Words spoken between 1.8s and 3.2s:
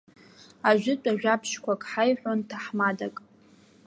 ҳаиҳәон ҭаҳмадак.